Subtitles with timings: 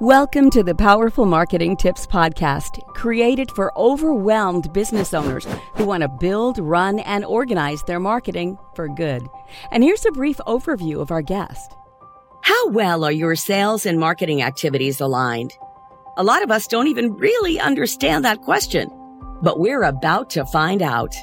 [0.00, 6.08] Welcome to the Powerful Marketing Tips Podcast, created for overwhelmed business owners who want to
[6.08, 9.28] build, run, and organize their marketing for good.
[9.70, 11.76] And here's a brief overview of our guest.
[12.42, 15.52] How well are your sales and marketing activities aligned?
[16.16, 18.88] A lot of us don't even really understand that question,
[19.40, 21.14] but we're about to find out.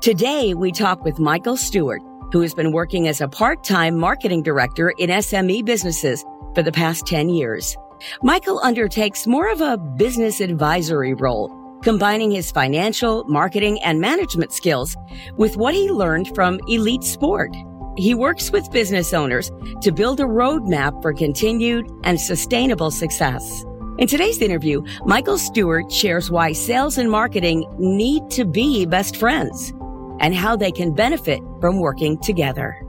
[0.00, 2.02] Today, we talk with Michael Stewart,
[2.32, 6.24] who has been working as a part-time marketing director in SME businesses
[6.54, 7.76] for the past 10 years.
[8.22, 11.50] Michael undertakes more of a business advisory role,
[11.82, 14.96] combining his financial, marketing, and management skills
[15.36, 17.54] with what he learned from elite sport.
[17.96, 19.50] He works with business owners
[19.82, 23.64] to build a roadmap for continued and sustainable success.
[23.98, 29.74] In today's interview, Michael Stewart shares why sales and marketing need to be best friends
[30.20, 32.80] and how they can benefit from working together.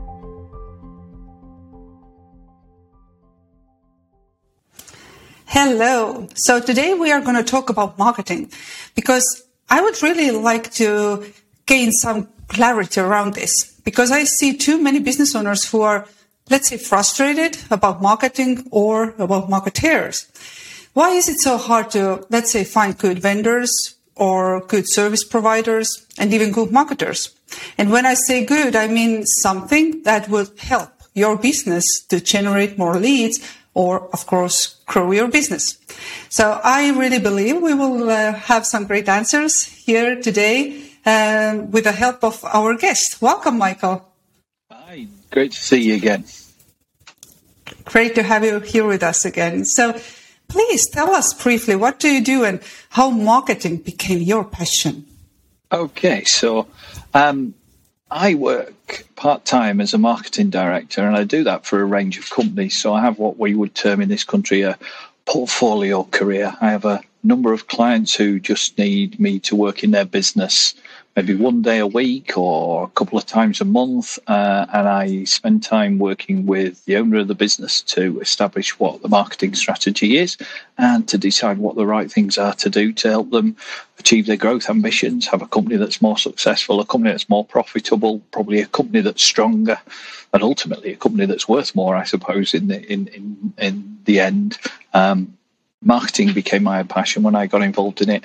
[5.54, 6.28] Hello.
[6.34, 8.50] So today we are going to talk about marketing
[8.94, 11.30] because I would really like to
[11.66, 13.52] gain some clarity around this
[13.84, 16.08] because I see too many business owners who are,
[16.48, 20.24] let's say, frustrated about marketing or about marketeers.
[20.94, 23.70] Why is it so hard to, let's say, find good vendors
[24.16, 27.28] or good service providers and even good marketers?
[27.76, 32.78] And when I say good, I mean something that will help your business to generate
[32.78, 33.38] more leads
[33.74, 35.78] or, of course, grow your business.
[36.28, 41.84] So I really believe we will uh, have some great answers here today uh, with
[41.84, 43.22] the help of our guest.
[43.22, 44.06] Welcome, Michael.
[44.70, 46.24] Hi, great to see you again.
[47.84, 49.64] Great to have you here with us again.
[49.64, 49.98] So
[50.48, 55.06] please tell us briefly what do you do and how marketing became your passion?
[55.72, 56.68] Okay, so
[57.14, 57.54] um,
[58.14, 62.18] I work part time as a marketing director, and I do that for a range
[62.18, 62.76] of companies.
[62.76, 64.78] So I have what we would term in this country a
[65.24, 66.54] portfolio career.
[66.60, 70.74] I have a number of clients who just need me to work in their business
[71.14, 74.18] maybe one day a week or a couple of times a month.
[74.26, 79.02] Uh, and I spend time working with the owner of the business to establish what
[79.02, 80.38] the marketing strategy is
[80.78, 83.56] and to decide what the right things are to do to help them
[83.98, 88.20] achieve their growth ambitions, have a company that's more successful, a company that's more profitable,
[88.30, 89.78] probably a company that's stronger,
[90.32, 94.20] and ultimately a company that's worth more, I suppose, in the in in, in the
[94.20, 94.58] end.
[94.94, 95.36] Um,
[95.82, 98.24] marketing became my passion when I got involved in it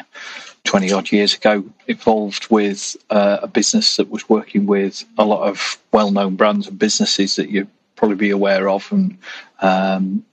[0.67, 5.47] 20 odd years ago, involved with uh, a business that was working with a lot
[5.47, 8.91] of well known brands and businesses that you'd probably be aware of.
[8.91, 9.17] And
[9.61, 10.25] um,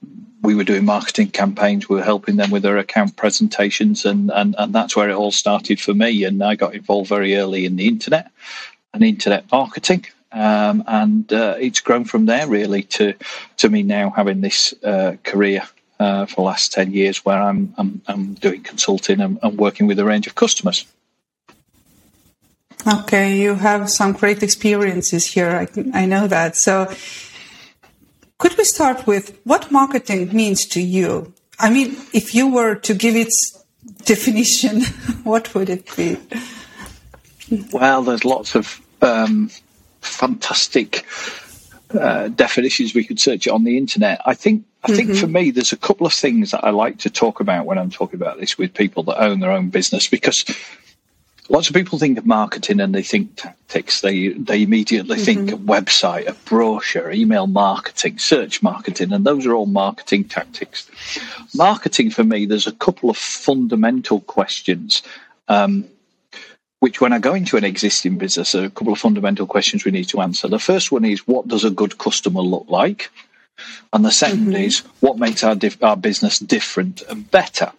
[0.43, 4.57] we were doing marketing campaigns, we were helping them with their account presentations, and, and,
[4.59, 6.25] and that's where it all started for me.
[6.25, 8.31] And I got involved very early in the internet
[8.93, 10.05] and internet marketing.
[10.33, 13.15] Um, and uh, it's grown from there really to
[13.59, 15.63] to me now having this uh, career
[15.99, 19.87] uh, for the last 10 years where I'm, I'm, I'm doing consulting and, and, working
[19.87, 20.87] with a range of customers.
[22.87, 25.51] Okay, you have some great experiences here.
[25.51, 26.57] I, I know that.
[26.57, 26.93] So,
[28.39, 31.33] could we start with what marketing means to you?
[31.59, 33.65] I mean, if you were to give its
[34.05, 34.83] definition,
[35.25, 36.19] what would it be?
[37.73, 39.51] Well, there's lots of um,
[40.01, 41.07] fantastic
[41.95, 44.21] uh, definitions we could search on the internet.
[44.25, 45.21] I think I think mm-hmm.
[45.21, 47.91] for me, there's a couple of things that I like to talk about when I'm
[47.91, 50.45] talking about this with people that own their own business because
[51.49, 54.01] lots of people think of marketing and they think tactics.
[54.01, 55.25] They they immediately mm-hmm.
[55.25, 60.91] think of website, a brochure, email marketing, search marketing, and those are all marketing tactics.
[61.55, 65.03] Marketing for me, there's a couple of fundamental questions.
[65.49, 65.87] Um,
[66.85, 69.91] which, when I go into an existing business, are a couple of fundamental questions we
[69.91, 70.49] need to answer.
[70.49, 73.11] The first one is what does a good customer look like?
[73.95, 74.53] And the 2nd mm-hmm.
[74.57, 77.73] is what makes our, dif- our business different and better?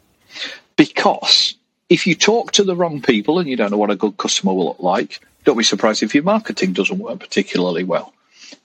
[0.75, 1.53] Because
[1.88, 4.55] if you talk to the wrong people and you don't know what a good customer
[4.55, 8.11] will look like, don't be surprised if your marketing doesn't work particularly well.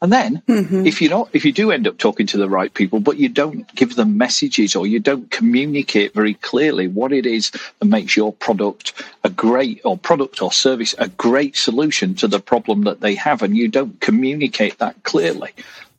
[0.02, 0.86] And then mm-hmm.
[0.86, 3.28] if you not if you do end up talking to the right people, but you
[3.28, 8.16] don't give them messages or you don't communicate very clearly what it is that makes
[8.16, 8.92] your product
[9.24, 13.42] a great or product or service a great solution to the problem that they have,
[13.42, 15.50] and you don't communicate that clearly,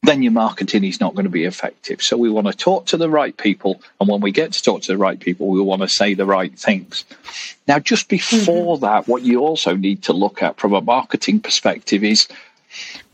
[0.04, 2.02] then your marketing is not going to be effective.
[2.02, 3.82] So we want to talk to the right people.
[4.00, 6.26] And when we get to talk to the right people, we want to say the
[6.26, 7.06] right things.
[7.68, 8.86] Now, just before mm-hmm.
[8.86, 12.28] that, what you also need to look at from a marketing perspective is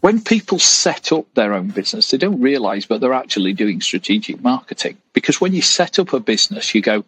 [0.07, 4.41] when people set up their own business, they don't realize, but they're actually doing strategic
[4.41, 4.97] marketing.
[5.11, 7.03] Because when you set up a business, you go,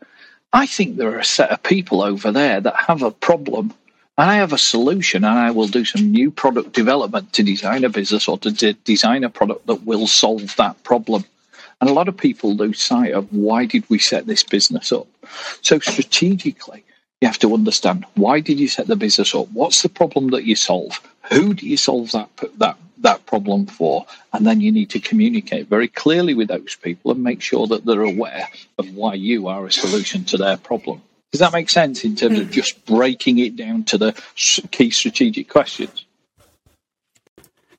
[0.52, 3.74] I think there are a set of people over there that have a problem
[4.18, 7.86] and I have a solution and I will do some new product development to design
[7.86, 11.24] a business or to de- design a product that will solve that problem.
[11.80, 15.08] And a lot of people lose sight of why did we set this business up?
[15.62, 16.84] So strategically,
[17.22, 19.48] you have to understand why did you set the business up?
[19.54, 21.00] What's the problem that you solve?
[21.32, 24.06] Who do you solve that that that problem for?
[24.34, 27.86] And then you need to communicate very clearly with those people and make sure that
[27.86, 28.48] they're aware
[28.78, 31.02] of why you are a solution to their problem.
[31.32, 32.52] Does that make sense in terms of hmm.
[32.52, 34.22] just breaking it down to the
[34.72, 36.06] key strategic questions?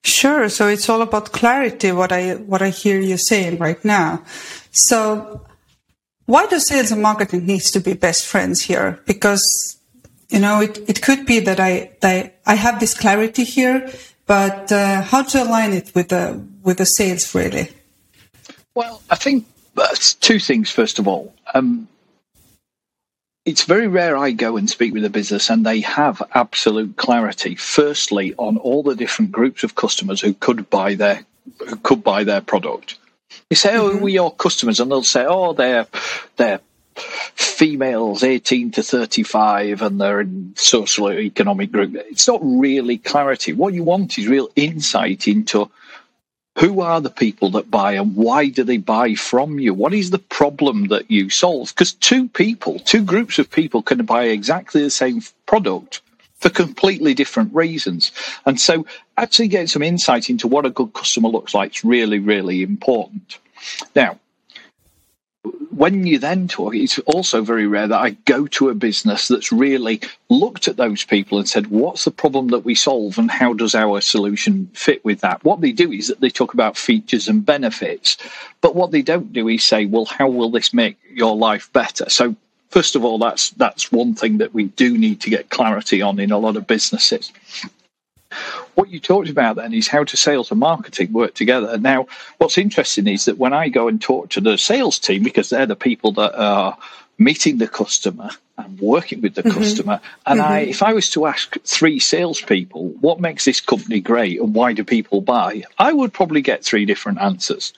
[0.03, 0.49] Sure.
[0.49, 1.93] So it's all about clarity.
[1.93, 4.23] What I what I hear you saying right now.
[4.71, 5.47] So
[6.27, 9.01] why do sales and marketing needs to be best friends here?
[9.07, 9.43] Because
[10.31, 13.91] you know it, it could be that I that I have this clarity here,
[14.31, 17.69] but uh, how to align it with the with the sales really?
[18.77, 19.45] Well, I think
[20.21, 20.71] two things.
[20.71, 21.89] First of all, um,
[23.45, 27.57] it's very rare I go and speak with a business and they have absolute clarity.
[27.57, 31.25] Firstly, on all the different groups of customers who could buy their
[31.67, 32.99] who could buy their product.
[33.51, 34.05] You say, "Oh, mm-hmm.
[34.05, 35.89] we are customers," and they'll say, "Oh, they're
[36.37, 36.61] they're
[36.97, 43.53] females 18 to 35 and they're in social economic group." It's not really clarity.
[43.53, 45.71] What you want is real insight into
[46.59, 49.73] who are the people that buy and why do they buy from you?
[49.73, 51.69] What is the problem that you solve?
[51.69, 56.03] Because two people, two groups of people can buy exactly the same product
[56.41, 58.13] for completely different reasons.
[58.47, 62.19] And so actually getting some insight into what a good customer looks like is really,
[62.19, 63.39] really important.
[63.95, 64.19] Now,
[65.81, 69.51] when you then talk, it's also very rare that I go to a business that's
[69.51, 73.55] really looked at those people and said, what's the problem that we solve and how
[73.55, 75.43] does our solution fit with that?
[75.43, 78.19] What they do is that they talk about features and benefits,
[78.61, 82.11] but what they don't do is say, well, how will this make your life better?
[82.11, 82.37] So
[82.69, 86.19] first of all, that's that's one thing that we do need to get clarity on
[86.19, 87.33] in a lot of businesses.
[88.75, 91.77] What you talked about then is how to sales and marketing work together.
[91.79, 92.07] Now,
[92.39, 95.67] what's interesting is that when I go and talk to the sales team, because they're
[95.67, 96.77] the people that are
[97.19, 99.59] meeting the customer and working with the mm-hmm.
[99.59, 100.53] customer, and mm-hmm.
[100.53, 104.73] I, if I was to ask three salespeople, what makes this company great and why
[104.73, 107.73] do people buy, I would probably get three different answers.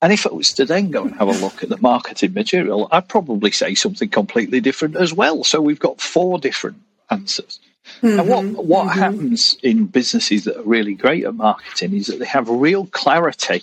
[0.00, 2.88] And if I was to then go and have a look at the marketing material,
[2.92, 5.42] I'd probably say something completely different as well.
[5.42, 6.76] So we've got four different
[7.10, 7.58] answers.
[8.02, 8.98] Mm-hmm, and what what mm-hmm.
[8.98, 13.62] happens in businesses that are really great at marketing is that they have real clarity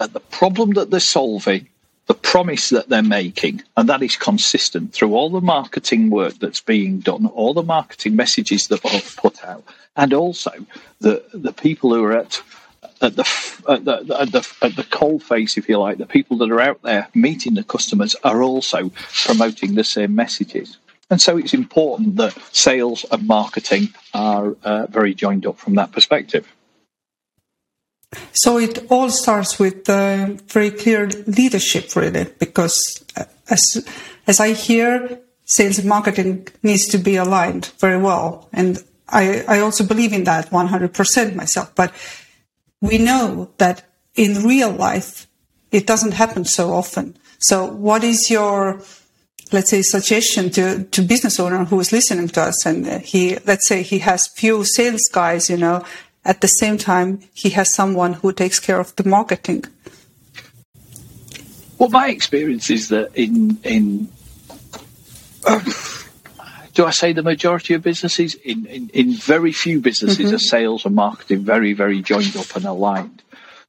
[0.00, 1.68] at the problem that they're solving,
[2.06, 6.60] the promise that they're making, and that is consistent through all the marketing work that's
[6.60, 9.64] being done, all the marketing messages that are put out,
[9.96, 10.52] and also
[11.00, 12.42] the the people who are at
[13.02, 16.36] at the, at the at the at the cold face, if you like, the people
[16.38, 18.90] that are out there meeting the customers are also
[19.24, 20.78] promoting the same messages.
[21.12, 25.92] And so it's important that sales and marketing are uh, very joined up from that
[25.92, 26.50] perspective.
[28.32, 33.62] So it all starts with uh, very clear leadership, really, because uh, as
[34.26, 39.60] as I hear, sales and marketing needs to be aligned very well, and I I
[39.60, 41.74] also believe in that 100% myself.
[41.74, 41.92] But
[42.80, 45.26] we know that in real life,
[45.70, 47.18] it doesn't happen so often.
[47.38, 48.80] So, what is your
[49.52, 52.66] let's say suggestion to, to business owner who is listening to us.
[52.66, 55.84] And he let's say he has few sales guys you know
[56.24, 59.64] at the same time he has someone who takes care of the marketing.
[61.78, 64.08] Well my experience is that in in
[65.46, 65.64] um,
[66.74, 68.34] do I say the majority of businesses?
[68.36, 70.36] In, in, in very few businesses mm-hmm.
[70.36, 73.21] are sales and marketing very very joined up and aligned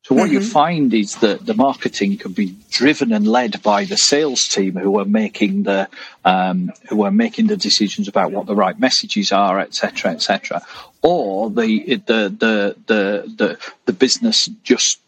[0.03, 0.33] so what mm-hmm.
[0.33, 4.75] you find is that the marketing can be driven and led by the sales team
[4.75, 5.88] who are making the
[6.25, 10.62] um, who are making the decisions about what the right messages are, etc., etc.
[11.01, 15.00] Or the the the the the, the business just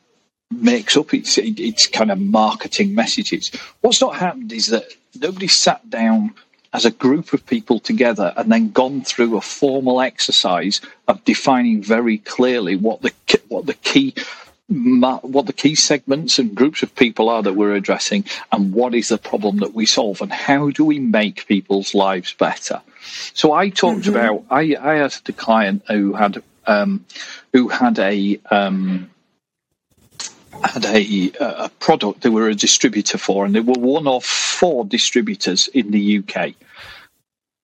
[0.50, 3.52] makes up its its kind of marketing messages.
[3.82, 4.86] What's not happened is that
[5.20, 6.34] nobody sat down
[6.72, 11.84] as a group of people together and then gone through a formal exercise of defining
[11.84, 13.12] very clearly what the
[13.50, 14.14] what the key
[14.68, 19.10] what the key segments and groups of people are that we're addressing and what is
[19.10, 22.82] the problem that we solve and how do we make people's lives better
[23.34, 24.16] so i talked mm-hmm.
[24.16, 27.06] about i i had a client who had um,
[27.54, 29.12] who had a um,
[30.64, 34.84] had a, a product they were a distributor for and they were one of four
[34.84, 36.54] distributors in the uk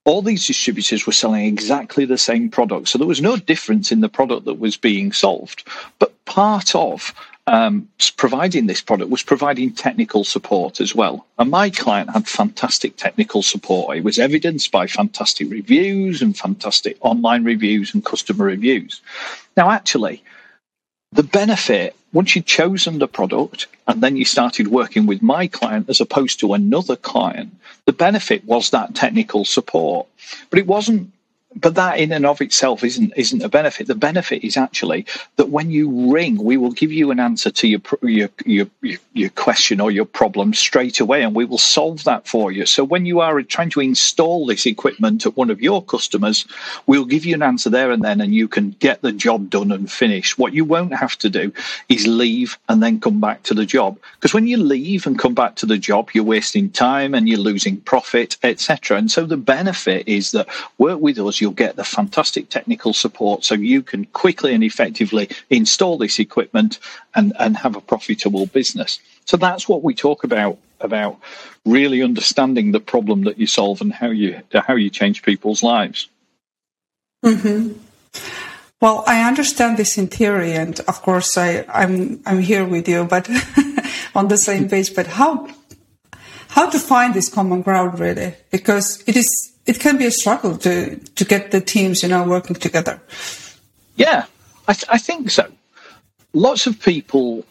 [0.06, 2.88] all these distributors were selling exactly the same product.
[2.88, 5.68] So there was no difference in the product that was being solved.
[6.00, 7.14] But part of
[7.48, 11.26] um, providing this product was providing technical support as well.
[11.38, 13.98] And my client had fantastic technical support.
[13.98, 19.02] It was evidenced by fantastic reviews and fantastic online reviews and customer reviews.
[19.56, 20.24] Now, actually,
[21.12, 25.90] the benefit once you'd chosen the product and then you started working with my client
[25.90, 30.08] as opposed to another client, the benefit was that technical support.
[30.50, 31.12] But it wasn't
[31.56, 33.88] but that in and of itself isn't isn't a benefit.
[33.88, 35.06] The benefit is actually
[35.36, 38.68] that when you ring, we will give you an answer to your your your,
[39.14, 42.66] your question or your problem straight away, and we will solve that for you.
[42.66, 46.46] So when you are trying to install this equipment at one of your customers,
[46.88, 49.72] we'll give you an answer there and then, and you can get the job done
[49.72, 50.38] and finished.
[50.38, 51.52] What you won't have to do
[51.90, 55.34] is leave and then come back to the job, because when you leave and come
[55.34, 58.98] back to the job, you're wasting time and you're losing profit, etc.
[58.98, 63.44] And so the benefit is that work with us you'll get the fantastic technical support
[63.44, 66.80] so you can quickly and effectively install this equipment
[67.16, 69.00] and, and have a profitable business.
[69.26, 71.20] So that's what we talk about about
[71.66, 76.10] really understanding the problem that you solve and how you how you change people's lives.
[77.24, 77.74] Mm-hmm.
[78.82, 83.04] Well, I understand this in theory, and of course, I, I'm I'm here with you,
[83.04, 83.30] but
[84.16, 84.96] on the same page.
[84.96, 85.48] But how
[86.50, 88.34] how to find this common ground really?
[88.50, 92.24] Because it is it can be a struggle to to get the teams you know
[92.24, 93.02] working together.
[93.96, 94.26] Yeah,
[94.68, 95.52] I, th- I think so.
[96.34, 97.46] Lots of people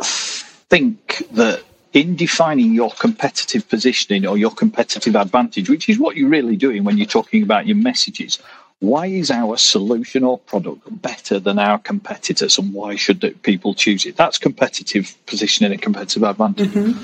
[0.00, 6.28] think that in defining your competitive positioning or your competitive advantage, which is what you're
[6.28, 8.38] really doing when you're talking about your messages,
[8.80, 14.04] why is our solution or product better than our competitors and why should people choose
[14.04, 14.16] it?
[14.16, 16.68] That's competitive positioning and competitive advantage.
[16.68, 17.02] Mm-hmm.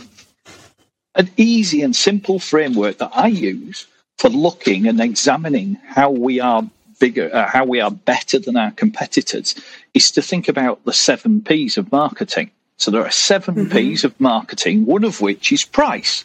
[1.14, 3.87] An easy and simple framework that I use
[4.23, 6.62] for looking and examining how we are
[7.00, 9.57] bigger, uh, how we are better than our competitors,
[9.95, 12.52] is to think about the seven P's of marketing.
[12.76, 13.76] So there are 7 mm-hmm.
[13.76, 16.25] P's of marketing, one of which is price.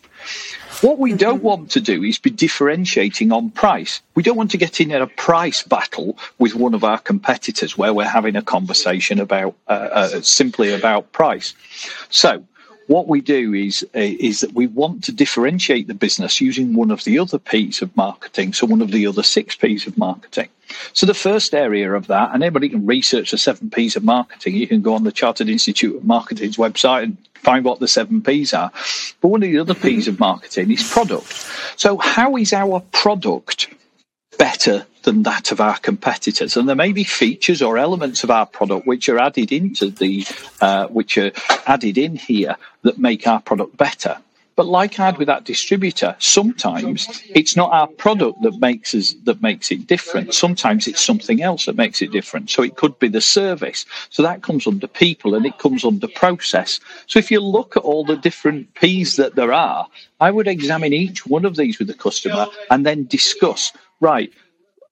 [0.81, 1.17] What we mm-hmm.
[1.17, 4.01] don't want to do is be differentiating on price.
[4.13, 7.93] We don't want to get in a price battle with one of our competitors where
[7.95, 11.55] we're having a conversation about uh, uh, simply about price.
[12.09, 12.43] So
[12.87, 16.91] what we do is uh, is that we want to differentiate the business using one
[16.91, 20.49] of the other P's of marketing, so one of the other six P's of marketing.
[20.93, 24.55] So the first area of that, and anybody can research the seven P's of marketing.
[24.55, 28.21] You can go on the Chartered Institute of Marketing's website and find what the seven
[28.21, 28.71] P's are.
[29.21, 31.31] But one of the other P's of marketing is product.
[31.77, 33.69] So how is our product
[34.37, 36.57] better than that of our competitors.
[36.57, 40.27] And there may be features or elements of our product which are added into the,
[40.59, 41.31] uh, which are
[41.65, 44.17] added in here that make our product better.
[44.55, 49.13] But like I had with that distributor, sometimes it's not our product that makes us
[49.25, 50.33] that makes it different.
[50.33, 52.49] Sometimes it's something else that makes it different.
[52.49, 53.85] So it could be the service.
[54.09, 56.79] So that comes under people and it comes under process.
[57.05, 59.85] So if you look at all the different P's that there are,
[60.19, 64.33] I would examine each one of these with the customer and then discuss, right,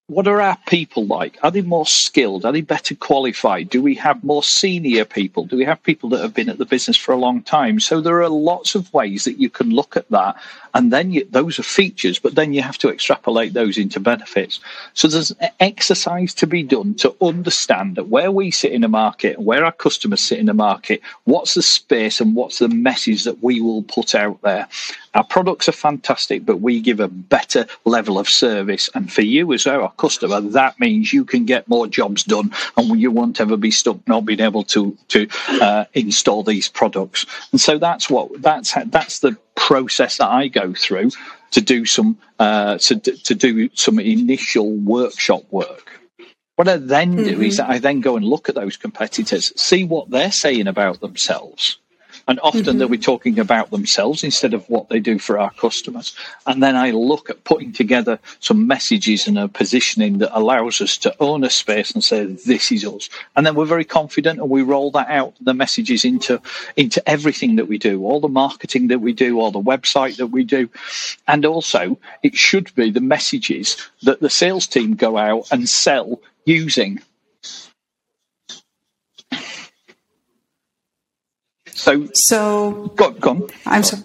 [0.08, 1.38] what are our people like?
[1.42, 2.46] Are they more skilled?
[2.46, 3.70] Are they better qualified?
[3.70, 5.46] Do we have more senior people?
[5.46, 7.80] Do we have people that have been at the business for a long time?
[7.80, 10.36] So there are lots of ways that you can look at that.
[10.76, 14.60] And then you, those are features, but then you have to extrapolate those into benefits.
[14.94, 18.90] So there's an exercise to be done to understand that where we sit in the
[18.90, 23.24] market where our customers sit in the market, what's the space and what's the message
[23.24, 24.68] that we will put out there.
[25.14, 28.90] Our products are fantastic, but we give a better level of service.
[28.96, 33.00] And for you as our customer, that means you can get more jobs done and
[33.00, 35.28] you won't ever be stuck not being able to, to
[35.62, 37.26] uh, install these products.
[37.52, 41.12] And so that's what, that's, that's the process that I go through
[41.52, 46.02] to do some, uh, to, to do some initial workshop work.
[46.56, 47.44] What I then do mm-hmm.
[47.44, 51.78] is I then go and look at those competitors, see what they're saying about themselves
[52.28, 52.78] and often mm-hmm.
[52.78, 56.16] they'll be talking about themselves instead of what they do for our customers.
[56.48, 60.98] And then I look at putting together some messages and a positioning that allows us
[60.98, 63.10] to own a space and say, this is us.
[63.36, 66.42] And then we're very confident and we roll that out, the messages into,
[66.76, 70.28] into everything that we do, all the marketing that we do, all the website that
[70.28, 70.70] we do.
[71.28, 76.20] And also it should be the messages that the sales team go out and sell
[76.46, 77.02] using
[81.76, 83.50] So, so go, go on.
[83.66, 83.98] I'm so,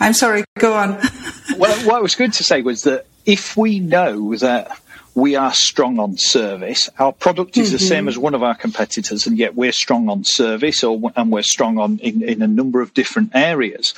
[0.00, 0.44] I'm sorry.
[0.58, 0.90] Go on.
[1.56, 4.78] well, what I was going to say was that if we know that
[5.14, 6.88] we are strong on service.
[6.98, 7.72] Our product is mm-hmm.
[7.74, 11.30] the same as one of our competitors, and yet we're strong on service, or and
[11.30, 13.94] we're strong on in, in a number of different areas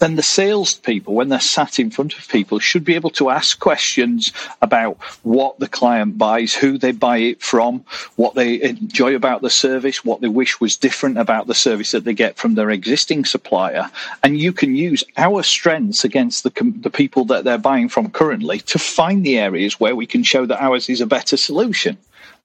[0.00, 3.58] then the salespeople, when they're sat in front of people, should be able to ask
[3.60, 7.84] questions about what the client buys, who they buy it from,
[8.16, 12.04] what they enjoy about the service, what they wish was different about the service that
[12.04, 13.90] they get from their existing supplier.
[14.22, 18.60] And you can use our strengths against the, the people that they're buying from currently
[18.60, 21.98] to find the areas where we can show that ours is a better solution.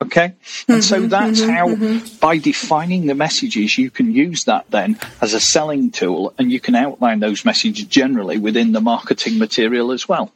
[0.03, 0.25] Okay.
[0.25, 2.17] And mm-hmm, so that's mm-hmm, how, mm-hmm.
[2.19, 6.59] by defining the messages, you can use that then as a selling tool and you
[6.59, 10.31] can outline those messages generally within the marketing material as well.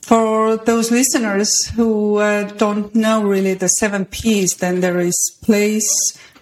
[0.00, 5.90] For those listeners who uh, don't know really the seven P's, then there is place,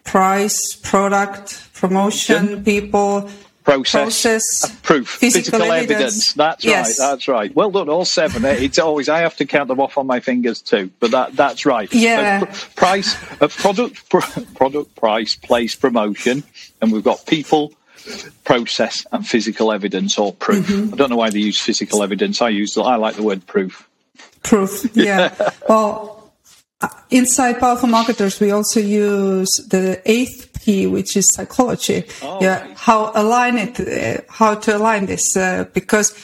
[0.04, 3.30] price, product, promotion, people,
[3.64, 5.90] process, process proof, physical, physical evidence.
[5.90, 6.32] evidence.
[6.34, 7.00] That's yes.
[7.00, 7.10] right.
[7.10, 7.54] That's right.
[7.54, 8.44] Well done, all seven.
[8.44, 11.66] It's always I have to count them off on my fingers too, but that that's
[11.66, 11.92] right.
[11.92, 12.44] Yeah.
[12.44, 16.44] Uh, price, uh, product, pr- product, price, place, promotion,
[16.80, 17.72] and we've got people.
[18.44, 20.66] Process and physical evidence or proof.
[20.66, 20.92] Mm-hmm.
[20.92, 22.42] I don't know why they use physical evidence.
[22.42, 23.88] I use I like the word proof.
[24.42, 25.34] Proof, yeah.
[25.70, 26.30] well,
[26.82, 30.53] uh, inside Powerful Marketers, we also use the eighth
[30.86, 32.04] which is psychology.
[32.22, 32.76] Oh, yeah, right.
[32.76, 36.14] how align it, uh, how to align this, uh, because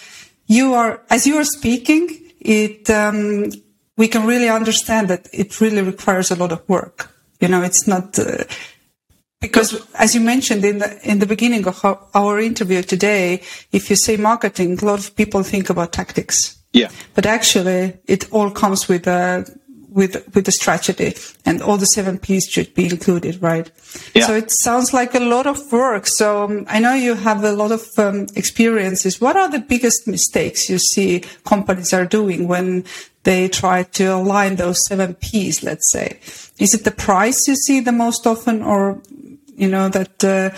[0.47, 2.09] you are, as you are speaking,
[2.41, 3.51] it, um,
[3.97, 7.11] we can really understand that it really requires a lot of work.
[7.41, 8.45] You know, it's not, uh,
[9.41, 13.43] because as you mentioned in the, in the beginning of our interview today,
[13.73, 16.57] if you say marketing, a lot of people think about tactics.
[16.73, 16.91] Yeah.
[17.15, 19.45] But actually, it all comes with a
[19.91, 23.71] with with the strategy, and all the seven P's should be included, right?
[24.15, 24.27] Yeah.
[24.27, 26.07] So it sounds like a lot of work.
[26.07, 29.21] So um, I know you have a lot of um, experiences.
[29.21, 32.85] What are the biggest mistakes you see companies are doing when
[33.25, 35.63] they try to align those seven P's?
[35.63, 36.21] Let's say,
[36.59, 39.01] is it the price you see the most often, or
[39.57, 40.25] you know that?
[40.25, 40.51] Uh,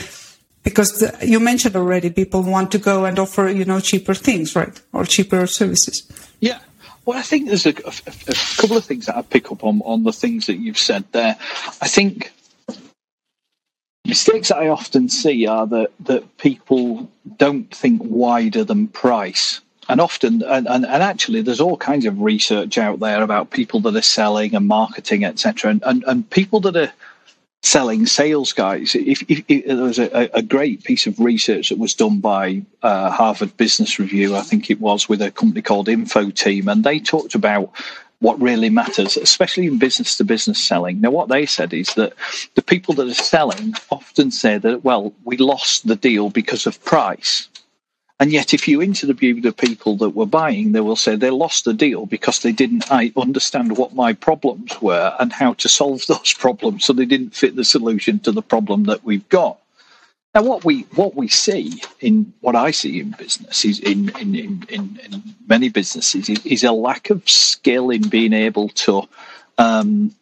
[0.65, 4.55] because the, you mentioned already, people want to go and offer, you know, cheaper things,
[4.55, 6.07] right, or cheaper services.
[6.39, 6.61] Yeah,
[7.05, 7.93] well, I think there's a, a,
[8.29, 11.05] a, couple of things that I pick up on on the things that you've said
[11.13, 11.37] there.
[11.81, 12.33] I think
[14.07, 19.61] mistakes that I often see are that that people don't think wider than price.
[19.89, 23.81] And often, and, and, and actually, there's all kinds of research out there about people
[23.81, 25.73] that are selling and marketing, etc.
[25.73, 26.93] And, and, and people that are
[27.63, 28.95] selling sales guys.
[28.95, 32.63] If, if, if, there was a, a, great piece of research that was done by
[32.83, 36.99] uh, Harvard Business Review, I think it was, with a company called Infoteam, and they
[36.99, 37.73] talked about
[38.19, 41.01] what really matters, especially in business to business selling.
[41.01, 42.13] Now, what they said is that
[42.55, 46.83] the people that are selling often say that, well, we lost the deal because of
[46.85, 47.49] price.
[48.23, 51.65] And yet, if you interview the people that were buying, they will say they lost
[51.65, 56.33] the deal because they didn't understand what my problems were and how to solve those
[56.33, 56.85] problems.
[56.85, 59.59] So they didn't fit the solution to the problem that we've got.
[60.37, 64.37] Now, what we what we see in what I see in business is in in,
[64.37, 69.03] in, in, in many businesses is, is, a lack of skill in being able to
[69.59, 70.15] um,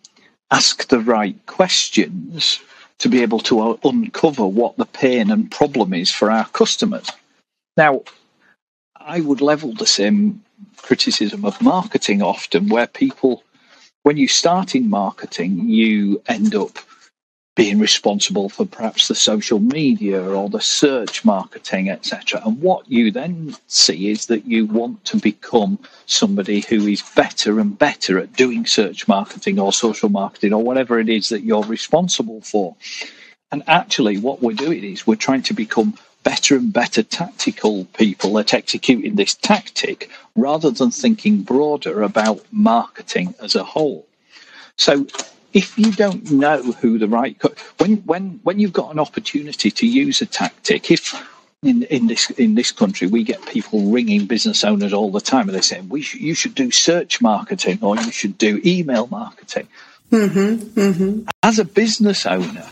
[0.50, 2.60] ask the right questions
[3.00, 7.10] to be able to uncover what the pain and problem is for our customers.
[7.76, 8.02] Now,
[8.96, 10.42] I would level the same
[10.76, 13.42] criticism of marketing often, where people,
[14.02, 16.78] when you start in marketing, you end up
[17.56, 22.40] being responsible for perhaps the social media or the search marketing, etc.
[22.44, 27.60] And what you then see is that you want to become somebody who is better
[27.60, 31.64] and better at doing search marketing or social marketing or whatever it is that you're
[31.64, 32.76] responsible for.
[33.52, 38.38] And actually, what we're doing is we're trying to become better and better tactical people
[38.38, 44.06] at executing this tactic rather than thinking broader about marketing as a whole.
[44.76, 45.06] So
[45.52, 47.36] if you don't know who the right
[47.78, 51.14] when when when you've got an opportunity to use a tactic, if
[51.62, 55.48] in, in this in this country we get people ringing business owners all the time
[55.48, 59.06] and they're saying we should, you should do search marketing or you should do email
[59.08, 59.68] marketing.
[60.10, 61.28] Mm-hmm, mm-hmm.
[61.42, 62.66] As a business owner,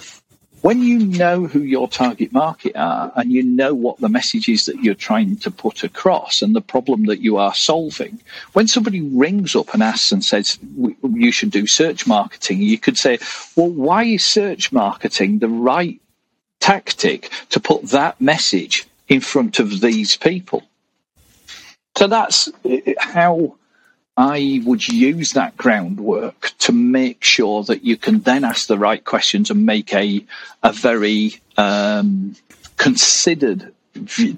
[0.62, 4.64] when you know who your target market are and you know what the message is
[4.64, 8.21] that you're trying to put across and the problem that you are solving,
[8.55, 12.97] when somebody rings up and asks and says, you should do search marketing, you could
[12.97, 13.18] say,
[13.57, 16.01] well, why is search marketing the right
[16.61, 20.64] tactic to put that message in front of these people?
[21.97, 23.58] So that's uh, how
[24.18, 29.02] I would use that groundwork to make sure that you can then ask the right
[29.04, 30.24] questions and make a
[30.64, 32.35] a very um,
[32.78, 33.72] considered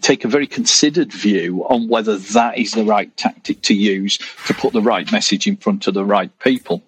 [0.02, 4.52] take a very considered view on whether that is the right tactic to use to
[4.52, 6.82] put the right message in front of the right people.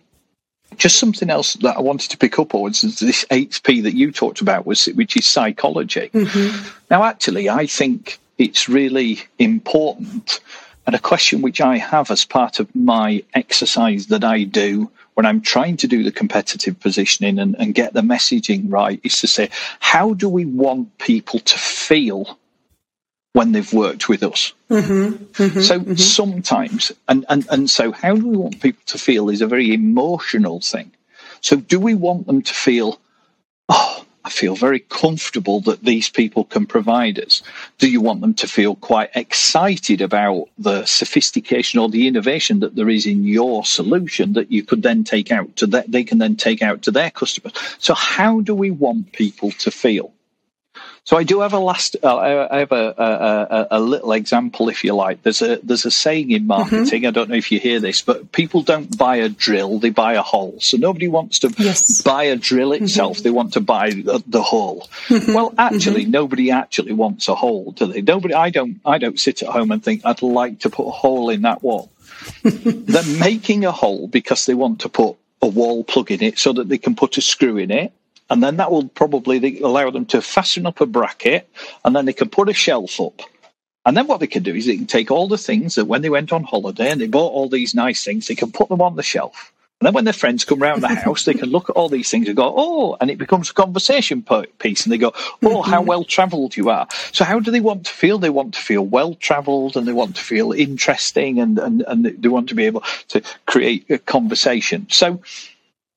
[0.77, 4.13] Just something else that I wanted to pick up on is this 8P that you
[4.13, 6.11] talked about, was which is psychology.
[6.13, 6.69] Mm-hmm.
[6.91, 10.41] Now, actually, I think it's really important
[10.87, 15.27] and a question which I have as part of my exercise that I do when
[15.27, 19.27] I'm trying to do the competitive positioning and, and get the messaging right is to
[19.27, 22.39] say, how do we want people to feel
[23.33, 24.53] when they've worked with us.
[24.71, 25.95] Mm-hmm, mm-hmm, so mm-hmm.
[25.95, 29.73] sometimes, and, and, and so how do we want people to feel is a very
[29.73, 30.93] emotional thing.
[31.41, 33.01] So do we want them to feel,
[33.69, 37.43] oh, I feel very comfortable that these people can provide us.
[37.79, 42.77] Do you want them to feel quite excited about the sophistication or the innovation that
[42.77, 46.19] there is in your solution that you could then take out to that they can
[46.19, 47.53] then take out to their customers?
[47.79, 50.13] So how do we want people to feel?
[51.05, 51.97] So I do have a last.
[52.01, 55.25] Uh, I have a, a, a, little example, if you like.
[55.25, 56.85] There's a there's a saying in marketing.
[56.85, 57.07] Mm-hmm.
[57.07, 60.15] I don't know if you hear this, but people don't buy a drill; they buy
[60.15, 60.59] a hole.
[60.61, 62.03] So nobody wants to yes.
[62.03, 62.85] buy a drill mm-hmm.
[62.85, 63.23] itself; mm-hmm.
[63.25, 64.89] they want to buy the, the hole.
[65.09, 65.33] Mm-hmm.
[65.33, 66.13] Well, actually, mm-hmm.
[66.13, 68.01] nobody actually wants a hole, do they?
[68.01, 68.35] Nobody.
[68.35, 68.81] I don't.
[68.85, 71.65] I don't sit at home and think I'd like to put a hole in that
[71.65, 71.91] wall.
[72.45, 76.53] They're making a hole because they want to put a wall plug in it so
[76.53, 77.93] that they can put a screw in it
[78.33, 81.51] and then that will probably allow them to fasten up a bracket,
[81.85, 83.21] and then they can put a shelf up.
[83.85, 86.01] And then what they can do is they can take all the things that when
[86.01, 88.81] they went on holiday and they bought all these nice things, they can put them
[88.81, 89.53] on the shelf.
[89.81, 92.11] And then when their friends come round the house, they can look at all these
[92.11, 94.25] things and go, oh, and it becomes a conversation
[94.59, 94.85] piece.
[94.85, 95.89] And they go, oh, how mm-hmm.
[95.89, 96.89] well travelled you are.
[97.13, 98.17] So how do they want to feel?
[98.17, 102.07] They want to feel well travelled and they want to feel interesting and, and, and
[102.07, 104.87] they want to be able to create a conversation.
[104.89, 105.21] So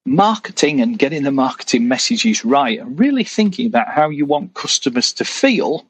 [0.06, 5.12] marketing and getting the marketing messages right and really thinking about how you want customers
[5.14, 5.86] to feel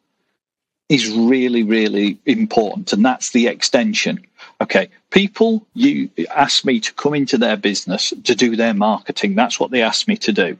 [0.87, 2.93] is really, really important.
[2.93, 4.25] And that's the extension.
[4.61, 9.35] Okay, people you ask me to come into their business to do their marketing.
[9.35, 10.57] That's what they ask me to do.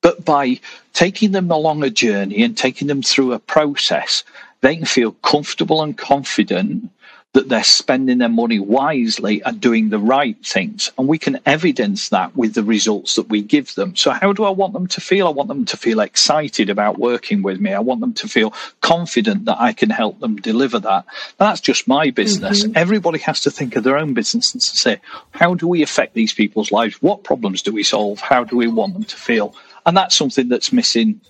[0.00, 0.60] But by
[0.92, 4.22] taking them along a journey and taking them through a process,
[4.60, 6.90] they can feel comfortable and confident
[7.36, 10.90] that they're spending their money wisely and doing the right things.
[10.96, 13.94] And we can evidence that with the results that we give them.
[13.94, 15.26] So, how do I want them to feel?
[15.26, 17.74] I want them to feel excited about working with me.
[17.74, 21.04] I want them to feel confident that I can help them deliver that.
[21.36, 22.64] That's just my business.
[22.64, 22.72] Mm-hmm.
[22.74, 24.98] Everybody has to think of their own business and say,
[25.32, 27.02] how do we affect these people's lives?
[27.02, 28.18] What problems do we solve?
[28.18, 29.54] How do we want them to feel?
[29.84, 31.20] And that's something that's missing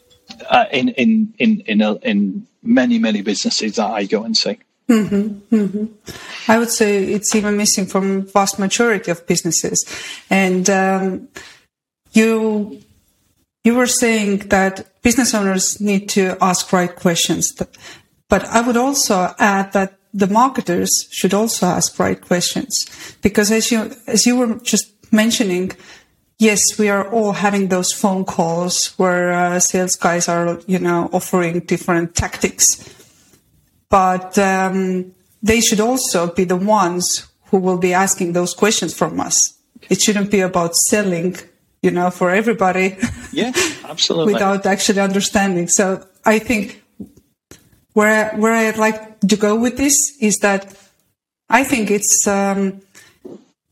[0.51, 4.59] uh, in in in in, a, in many many businesses that I go and see.
[4.89, 5.87] Mm-hmm, mm-hmm.
[6.51, 9.85] I would say it's even missing from vast majority of businesses.
[10.31, 11.29] And um,
[12.13, 12.81] you
[13.65, 17.53] you were saying that business owners need to ask right questions,
[18.29, 22.87] but I would also add that the marketers should also ask right questions
[23.23, 25.73] because as you as you were just mentioning.
[26.39, 31.09] Yes, we are all having those phone calls where uh, sales guys are, you know,
[31.11, 32.96] offering different tactics
[33.89, 39.21] but um, they should also be the ones who will be asking those questions from
[39.21, 39.55] us.
[39.89, 41.37] It shouldn't be about selling,
[41.83, 42.97] you know, for everybody.
[43.33, 43.53] Yeah,
[43.85, 44.35] absolutely.
[44.35, 45.69] without actually understanding.
[45.69, 46.83] So I think
[47.93, 50.75] where where I'd like to go with this is that
[51.49, 52.81] I think it's um,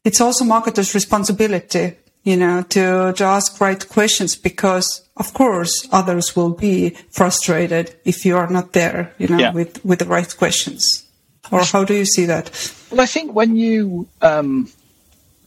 [0.05, 6.35] it's also marketers' responsibility you know, to, to ask right questions because of course others
[6.35, 9.53] will be frustrated if you are not there, you know, yeah.
[9.53, 11.07] with, with the right questions.
[11.53, 12.51] Or how do you see that?
[12.91, 14.71] Well, I think when you, um,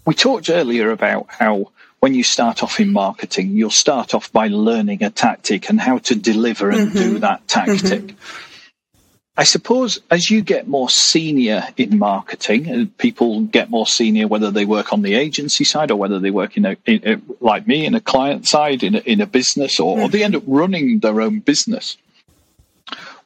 [0.06, 4.48] we talked earlier about how when you start off in marketing, you'll start off by
[4.48, 6.98] learning a tactic and how to deliver and mm-hmm.
[6.98, 8.04] do that tactic.
[8.04, 8.47] Mm-hmm.
[9.40, 14.28] I suppose as you get more senior in marketing, and uh, people get more senior
[14.28, 17.22] whether they work on the agency side or whether they work in a, in a
[17.40, 20.36] like me in a client side in a, in a business or, or they end
[20.36, 21.98] up running their own business.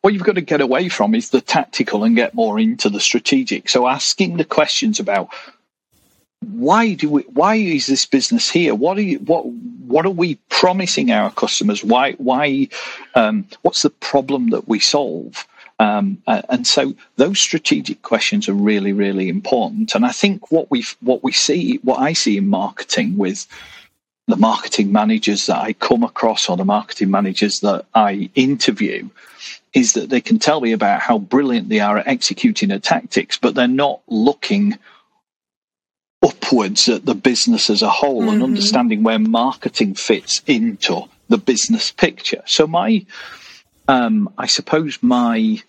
[0.02, 3.00] What you've got to get away from is the tactical and get more into the
[3.00, 3.70] strategic.
[3.70, 5.30] So asking the questions about
[6.42, 10.36] why do we why is this business here what are you what what are we
[10.50, 12.68] promising our customers why why
[13.16, 15.48] um, what's the problem that we solve
[15.82, 19.96] um, uh, and so those strategic questions are really, really important.
[19.96, 23.48] And I think what we what we see, what I see in marketing with
[24.28, 29.10] the marketing managers that I come across or the marketing managers that I interview
[29.74, 33.40] is that they can tell me about how brilliant they are at executing their tactics,
[33.40, 34.78] but they're not looking
[36.22, 38.34] upwards at the business as a whole mm-hmm.
[38.34, 42.44] and understanding where marketing fits into the business picture.
[42.46, 43.04] So my
[43.88, 45.64] um, I suppose my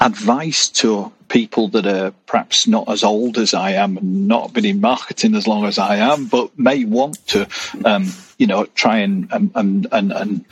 [0.00, 4.64] advice to people that are perhaps not as old as I am and not been
[4.64, 7.48] in marketing as long as I am, but may want to,
[7.84, 10.44] um, you know, try and, and, and, and,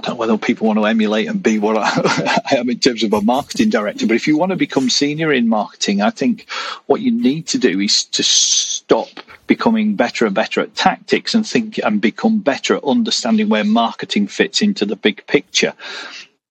[0.00, 2.78] I don't know whether people want to emulate and be what I, I, am in
[2.78, 6.10] terms of a marketing director, but if you want to become senior in marketing, I
[6.10, 6.48] think
[6.86, 9.08] what you need to do is to stop
[9.48, 14.28] becoming better and better at tactics and think and become better at understanding where marketing
[14.28, 15.74] fits into the big picture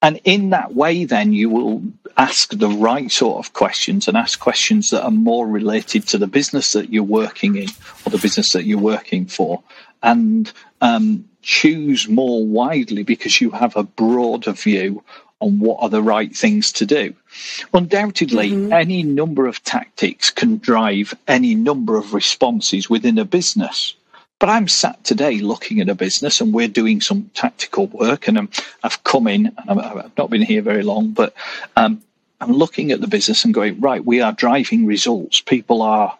[0.00, 1.82] And in that way, then you will
[2.16, 6.26] ask the right sort of questions and ask questions that are more related to the
[6.26, 7.68] business that you're working in
[8.06, 9.62] or the business that you're working for.
[10.02, 15.02] And um, choose more widely because you have a broader view
[15.40, 17.14] on what are the right things to do.
[17.72, 18.72] Undoubtedly, mm-hmm.
[18.72, 23.94] any number of tactics can drive any number of responses within a business.
[24.38, 28.28] But I'm sat today looking at a business and we're doing some tactical work.
[28.28, 28.48] And
[28.84, 31.34] I've come in, and I've not been here very long, but
[31.76, 32.02] um,
[32.40, 35.40] I'm looking at the business and going, right, we are driving results.
[35.40, 36.16] People are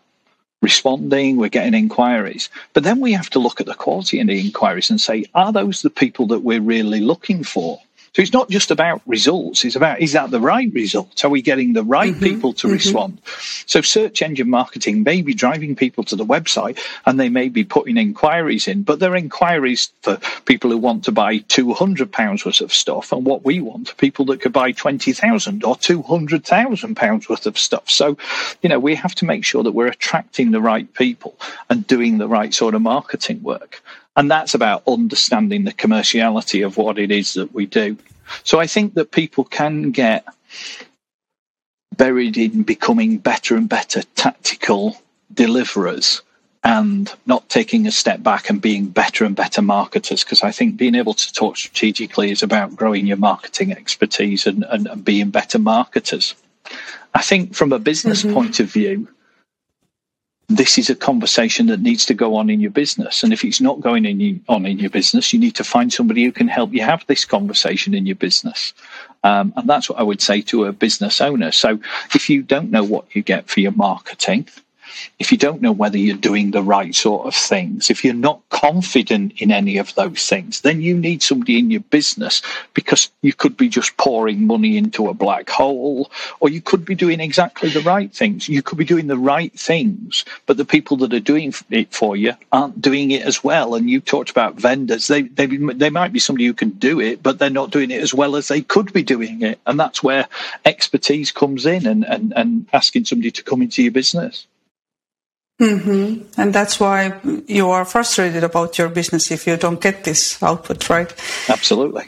[0.61, 2.51] responding, we're getting inquiries.
[2.73, 5.53] But then we have to look at the quality of the inquiries and say, are
[5.53, 7.81] those the people that we're really looking for?
[8.15, 11.25] So it's not just about results, it's about is that the right result?
[11.25, 12.75] Are we getting the right mm-hmm, people to mm-hmm.
[12.75, 13.21] respond?
[13.67, 17.65] So search engine marketing may be driving people to the website and they may be
[17.65, 22.73] putting inquiries in, but they're inquiries for people who want to buy £200 worth of
[22.73, 23.13] stuff.
[23.13, 27.91] And what we want are people that could buy 20,000 or £200,000 worth of stuff.
[27.91, 28.17] So,
[28.63, 32.19] you know, we have to make sure that we're attracting the right people and doing
[32.19, 33.83] the right sort of marketing work.
[34.19, 37.97] And that's about understanding the commerciality of what it is that we do.
[38.43, 40.25] So I think that people can get
[41.97, 45.01] buried in becoming better and better tactical
[45.33, 46.23] deliverers
[46.65, 50.25] and not taking a step back and being better and better marketers.
[50.25, 54.65] Because I think being able to talk strategically is about growing your marketing expertise and,
[54.69, 56.35] and, and being better marketers.
[57.15, 58.35] I think from a business mm-hmm.
[58.35, 59.07] point of view,
[60.49, 63.23] this is a conversation that needs to go on in your business.
[63.23, 66.25] And if it's not going in, on in your business, you need to find somebody
[66.25, 68.73] who can help you have this conversation in your business.
[69.25, 71.53] Um, and that's what I would say to a business owner.
[71.53, 71.81] So
[72.15, 74.49] if you don't know what you get for your marketing,
[75.19, 78.41] if you don't know whether you're doing the right sort of things, if you're not
[78.51, 82.43] confident in any of those things, then you need somebody in your business
[82.75, 86.95] because you could be just pouring money into a black hole, or you could be
[86.95, 88.49] doing exactly the right things.
[88.49, 92.17] You could be doing the right things, but the people that are doing it for
[92.17, 93.75] you aren't doing it as well.
[93.75, 97.23] And you talked about vendors; they they they might be somebody who can do it,
[97.23, 100.03] but they're not doing it as well as they could be doing it, and that's
[100.03, 100.27] where
[100.65, 104.47] expertise comes in, and and, and asking somebody to come into your business.
[105.61, 106.41] Mm-hmm.
[106.41, 110.89] And that's why you are frustrated about your business if you don't get this output,
[110.89, 111.13] right?
[111.49, 112.05] Absolutely.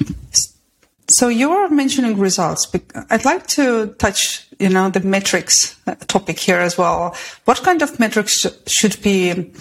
[1.09, 2.71] So you are mentioning results.
[3.11, 7.17] I'd like to touch, you know, the metrics uh, topic here as well.
[7.47, 9.53] What kind of metrics should be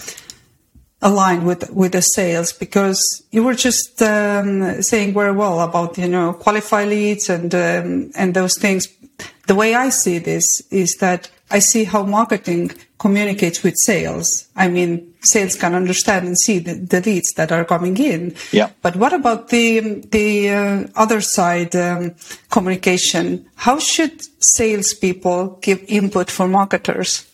[1.02, 2.54] aligned with with the sales?
[2.54, 8.12] Because you were just um, saying very well about, you know, qualify leads and um,
[8.16, 8.88] and those things.
[9.48, 14.48] The way I see this is that I see how marketing communicates with sales.
[14.56, 18.36] I mean, sales can understand and see the, the leads that are coming in.
[18.52, 18.70] Yeah.
[18.82, 22.16] But what about the the uh, other side um,
[22.50, 23.48] communication?
[23.56, 27.26] How should salespeople give input for marketers?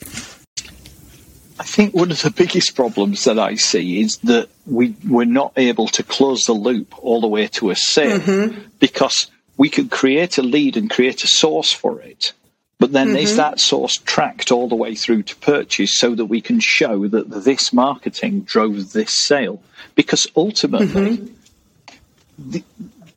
[1.60, 5.54] I think one of the biggest problems that I see is that we we're not
[5.58, 8.60] able to close the loop all the way to a sale mm-hmm.
[8.80, 12.34] because we could create a lead and create a source for it
[12.78, 13.18] but then mm-hmm.
[13.18, 17.08] is that source tracked all the way through to purchase so that we can show
[17.08, 19.62] that this marketing drove this sale?
[19.96, 22.52] Because ultimately, mm-hmm.
[22.52, 22.64] the,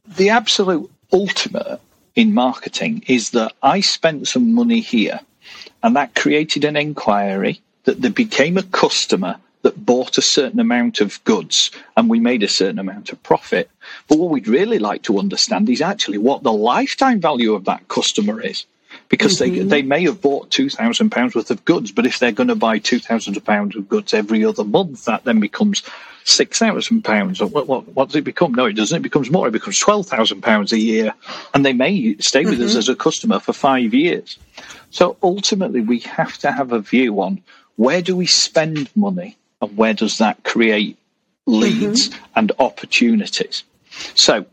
[0.07, 1.81] the absolute ultimate
[2.14, 5.21] in marketing is that I spent some money here
[5.83, 11.01] and that created an inquiry that there became a customer that bought a certain amount
[11.01, 13.68] of goods and we made a certain amount of profit.
[14.07, 17.88] But what we'd really like to understand is actually what the lifetime value of that
[17.88, 18.66] customer is
[19.09, 19.68] because mm-hmm.
[19.68, 22.49] they they may have bought two thousand pounds worth of goods, but if they're going
[22.49, 25.83] to buy two thousand pounds of goods every other month, that then becomes
[26.25, 27.40] six thousand pounds.
[27.40, 28.53] What, what, what does it become?
[28.53, 28.97] No, it doesn't.
[28.97, 29.49] It becomes more.
[29.49, 31.14] It becomes twelve thousand pounds a year,
[31.55, 32.64] and they may stay with mm-hmm.
[32.64, 34.38] us as a customer for five years.
[34.90, 37.42] So ultimately, we have to have a view on
[37.77, 40.99] where do we spend money and where does that create
[41.47, 42.25] leads mm-hmm.
[42.37, 43.64] and opportunities.
[44.14, 44.47] So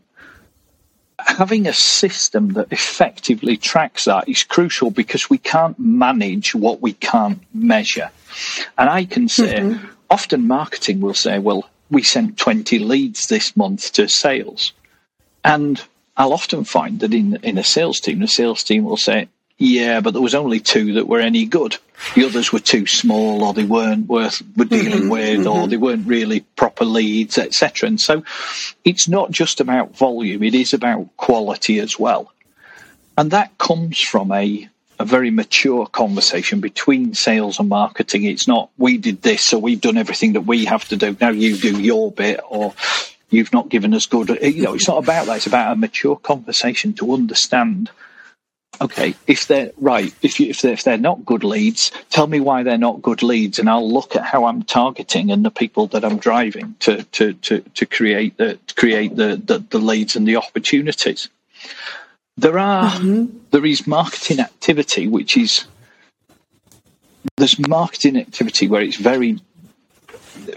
[1.26, 6.92] having a system that effectively tracks that is crucial because we can't manage what we
[6.92, 8.10] can't measure.
[8.78, 9.86] And I can say, mm-hmm.
[10.08, 14.72] often marketing will say, well, we sent 20 leads this month to sales.
[15.44, 15.82] And
[16.16, 19.28] I'll often find that in, in a sales team, the sales team will say,
[19.58, 21.76] yeah, but there was only two that were any good.
[22.14, 25.48] The others were too small, or they weren't worth we're dealing mm-hmm, with, mm-hmm.
[25.48, 27.88] or they weren't really proper leads, etc.
[27.88, 28.22] And so,
[28.84, 32.32] it's not just about volume; it is about quality as well.
[33.16, 38.24] And that comes from a a very mature conversation between sales and marketing.
[38.24, 41.16] It's not we did this, so we've done everything that we have to do.
[41.18, 42.74] Now you do your bit, or
[43.28, 44.28] You've not given us good.
[44.40, 45.38] You know, it's not about that.
[45.38, 47.90] It's about a mature conversation to understand.
[48.80, 52.40] Okay, if they're right, if you, if they're, if they're not good leads, tell me
[52.40, 55.86] why they're not good leads, and I'll look at how I'm targeting and the people
[55.88, 60.16] that I'm driving to to to, to create the to create the, the the leads
[60.16, 61.28] and the opportunities.
[62.36, 63.38] There are mm-hmm.
[63.50, 65.66] there is marketing activity which is
[67.36, 69.38] there's marketing activity where it's very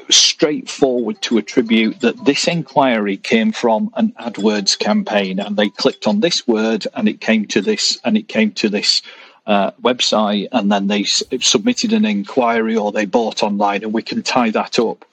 [0.10, 6.20] straightforward to attribute that this inquiry came from an AdWords campaign and they clicked on
[6.20, 9.02] this word and it came to this and it came to this
[9.48, 14.04] uh, website and then they s- submitted an inquiry or they bought online and we
[14.04, 15.06] can tie that up.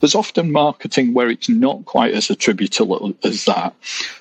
[0.00, 3.74] There's often marketing where it's not quite as attributable as that.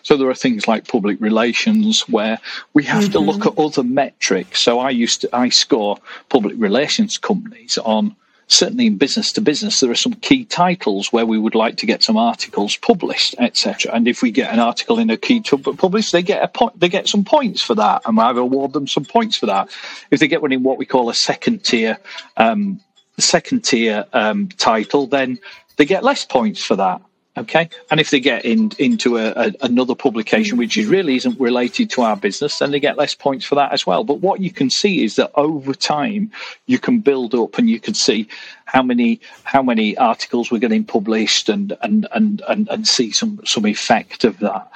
[0.03, 2.39] So there are things like public relations where
[2.73, 3.11] we have mm-hmm.
[3.13, 4.59] to look at other metrics.
[4.59, 8.15] So I used to I score public relations companies on
[8.49, 11.85] certainly in business to business, there are some key titles where we would like to
[11.85, 13.93] get some articles published, etc.
[13.93, 16.79] And if we get an article in a key tub published, they get a point,
[16.79, 19.69] they get some points for that, and I award them some points for that.
[20.11, 21.97] If they get one in what we call a second tier,
[22.37, 22.81] um,
[23.19, 25.39] second tier um, title, then
[25.77, 27.01] they get less points for that.
[27.39, 31.39] Okay, and if they get in, into a, a, another publication which is really isn't
[31.39, 34.03] related to our business, then they get less points for that as well.
[34.03, 36.31] But what you can see is that over time
[36.65, 38.27] you can build up, and you can see
[38.65, 43.39] how many how many articles were getting published, and and and and, and see some
[43.45, 44.69] some effect of that.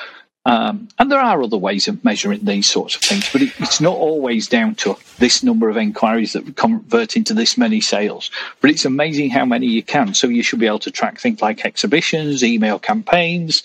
[0.46, 3.80] Um, and there are other ways of measuring these sorts of things, but it, it's
[3.80, 8.30] not always down to this number of inquiries that convert into this many sales.
[8.60, 10.14] But it's amazing how many you can.
[10.14, 13.64] So you should be able to track things like exhibitions, email campaigns,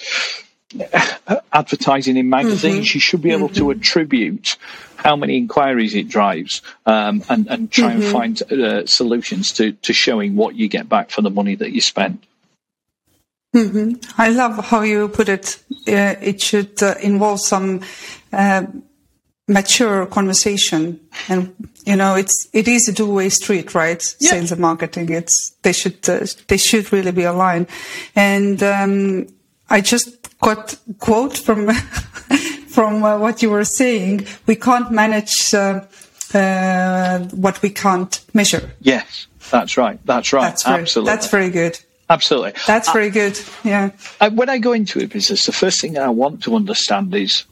[1.52, 2.86] advertising in magazines.
[2.86, 2.96] Mm-hmm.
[2.96, 3.56] You should be able mm-hmm.
[3.56, 4.56] to attribute
[4.96, 8.02] how many inquiries it drives um, and, and try mm-hmm.
[8.02, 11.72] and find uh, solutions to, to showing what you get back for the money that
[11.72, 12.20] you spend.
[13.54, 14.20] Mm-hmm.
[14.20, 15.58] I love how you put it.
[15.86, 17.80] Uh, it should uh, involve some
[18.32, 18.64] uh,
[19.46, 21.54] mature conversation, and
[21.86, 24.02] you know, it's it is a two way street, right?
[24.20, 24.30] Yeah.
[24.30, 25.10] Sales and marketing.
[25.10, 27.68] It's they should uh, they should really be aligned.
[28.14, 29.26] And um,
[29.70, 31.72] I just got quote from
[32.68, 34.26] from uh, what you were saying.
[34.46, 35.80] We can't manage uh,
[37.30, 38.72] what we can't measure.
[38.80, 39.98] Yes, that's right.
[40.04, 40.42] That's right.
[40.42, 41.12] That's very, Absolutely.
[41.14, 41.78] That's very good.
[42.10, 42.52] Absolutely.
[42.66, 43.38] That's very good.
[43.64, 43.90] Yeah.
[44.20, 47.44] I, when I go into a business, the first thing I want to understand is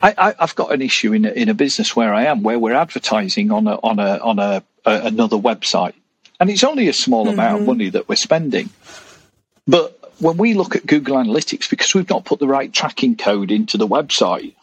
[0.00, 2.74] I, have got an issue in a, in a business where I am, where we're
[2.74, 5.94] advertising on a on a on a, a another website,
[6.38, 7.34] and it's only a small mm-hmm.
[7.34, 7.66] amount of mm-hmm.
[7.66, 8.70] money that we're spending.
[9.66, 13.50] But when we look at Google Analytics, because we've not put the right tracking code
[13.50, 14.54] into the website,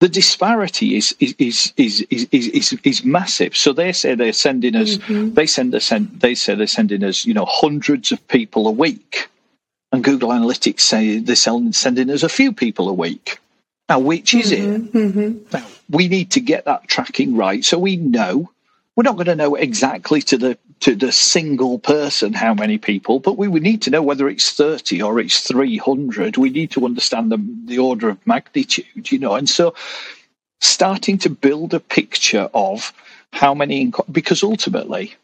[0.00, 3.56] the disparity is is is is is, is, is massive.
[3.56, 5.34] So they say they're sending us mm-hmm.
[5.34, 9.28] they send us they say they're sending us you know hundreds of people a week,
[9.92, 13.38] and Google Analytics say they're sending us a few people a week.
[13.88, 14.96] Now, which is mm-hmm.
[14.96, 15.14] it?
[15.14, 15.56] Mm-hmm.
[15.56, 18.50] Now, we need to get that tracking right so we know
[19.00, 23.18] we're not going to know exactly to the to the single person how many people,
[23.18, 26.36] but we would need to know whether it's 30 or it's 300.
[26.36, 29.36] We need to understand the, the order of magnitude, you know.
[29.36, 29.74] And so
[30.60, 32.92] starting to build a picture of
[33.32, 35.14] how many, because ultimately,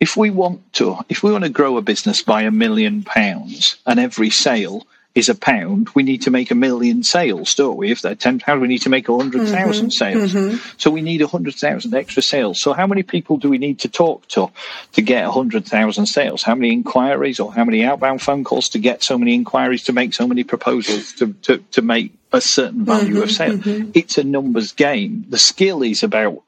[0.00, 3.76] if we want to, if we want to grow a business by a million pounds
[3.86, 7.92] and every sale is a pound, we need to make a million sales, don't we?
[7.92, 9.90] If they're ten pounds, we need to make a hundred thousand mm-hmm.
[9.90, 10.32] sales.
[10.32, 10.56] Mm-hmm.
[10.76, 12.60] So we need a hundred thousand extra sales.
[12.60, 14.50] So how many people do we need to talk to
[14.92, 16.42] to get a hundred thousand sales?
[16.42, 19.92] How many inquiries or how many outbound phone calls to get so many inquiries to
[19.92, 23.22] make so many proposals to to, to make a certain value mm-hmm.
[23.22, 23.58] of sale?
[23.58, 23.92] Mm-hmm.
[23.94, 25.26] It's a numbers game.
[25.28, 26.42] The skill is about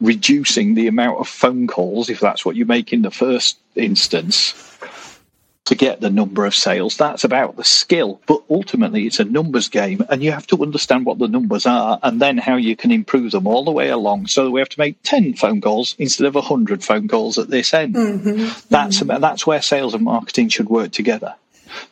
[0.00, 4.71] reducing the amount of phone calls, if that's what you make in the first instance
[5.64, 6.96] to get the number of sales.
[6.96, 8.20] That's about the skill.
[8.26, 12.00] But ultimately, it's a numbers game, and you have to understand what the numbers are
[12.02, 14.26] and then how you can improve them all the way along.
[14.26, 17.72] So we have to make 10 phone calls instead of 100 phone calls at this
[17.72, 17.94] end.
[17.94, 18.66] Mm-hmm.
[18.70, 19.04] That's, mm-hmm.
[19.04, 21.34] about, that's where sales and marketing should work together.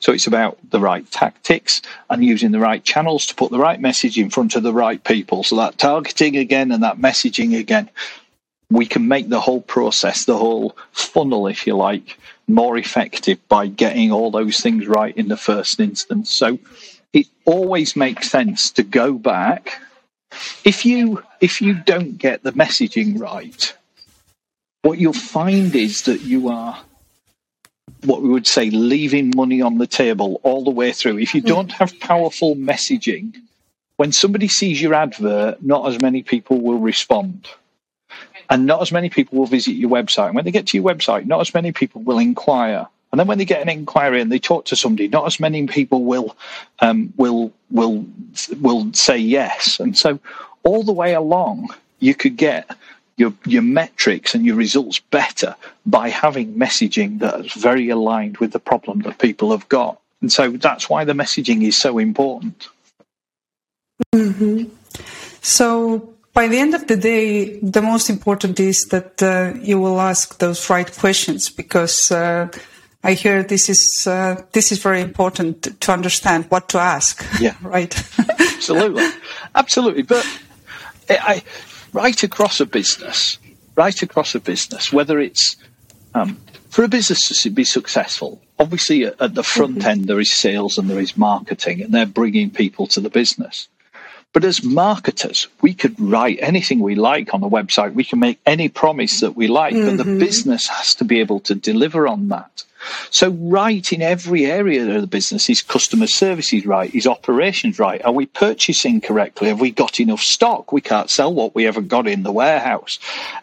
[0.01, 1.81] So it's about the right tactics
[2.11, 5.03] and using the right channels to put the right message in front of the right
[5.03, 5.43] people.
[5.43, 7.89] So that targeting again and that messaging again.
[8.71, 12.17] We can make the whole process, the whole funnel, if you like,
[12.55, 16.31] more effective by getting all those things right in the first instance.
[16.31, 16.59] So
[17.13, 19.81] it always makes sense to go back.
[20.65, 23.75] If you if you don't get the messaging right,
[24.83, 26.81] what you'll find is that you are
[28.05, 31.19] what we would say leaving money on the table all the way through.
[31.19, 31.47] If you mm.
[31.47, 33.37] don't have powerful messaging,
[33.97, 37.49] when somebody sees your advert, not as many people will respond
[38.51, 40.27] and not as many people will visit your website.
[40.27, 42.87] And when they get to your website, not as many people will inquire.
[43.13, 45.67] And then when they get an inquiry and they talk to somebody, not as many
[45.67, 46.37] people will
[46.81, 48.05] um, will will
[48.61, 49.81] will say yes.
[49.81, 50.19] And so
[50.65, 51.71] all the way along,
[52.01, 52.71] you could get
[53.17, 55.55] your your metrics and your results better
[55.87, 60.01] by having messaging that's very aligned with the problem that people have got.
[60.21, 62.69] And so that's why the messaging is so important.
[64.15, 64.65] Mm-hmm.
[65.43, 70.01] So by the end of the day, the most important is that uh, you will
[70.01, 72.49] ask those right questions because uh,
[73.03, 77.25] I hear this is uh, this is very important to understand what to ask.
[77.41, 77.95] Yeah, right.
[78.19, 79.09] absolutely,
[79.55, 80.03] absolutely.
[80.03, 80.27] But
[81.09, 81.43] I,
[81.93, 83.39] right across a business,
[83.75, 85.57] right across a business, whether it's
[86.15, 89.89] um, for a business to be successful, obviously at, at the front mm-hmm.
[89.89, 93.69] end there is sales and there is marketing, and they're bringing people to the business.
[94.33, 97.95] But as marketers, we could write anything we like on the website.
[97.95, 99.97] We can make any promise that we like, mm-hmm.
[99.97, 100.21] but the mm-hmm.
[100.21, 102.65] business has to be able to deliver on that.
[103.11, 106.95] So, right in every area of the business is customer services right?
[106.95, 108.03] Is operations right?
[108.05, 109.49] Are we purchasing correctly?
[109.49, 110.73] Have we got enough stock?
[110.73, 112.99] We can't sell what we haven't got in the warehouse,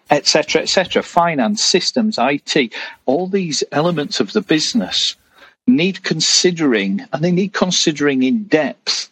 [0.09, 1.03] etc., etc.
[1.03, 2.73] Finance, systems, IT,
[3.05, 5.15] all these elements of the business
[5.67, 9.09] need considering, and they need considering in depth